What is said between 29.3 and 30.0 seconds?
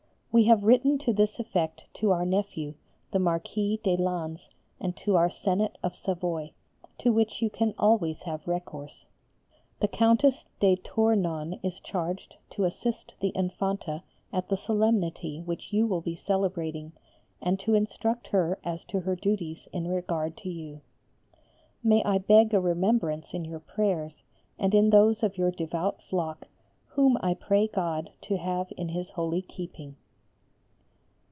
keeping.